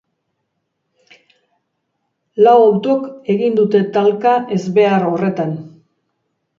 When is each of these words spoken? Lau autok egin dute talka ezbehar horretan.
Lau 2.47 2.55
autok 2.63 3.31
egin 3.37 3.61
dute 3.63 3.85
talka 4.01 4.35
ezbehar 4.61 5.11
horretan. 5.13 5.59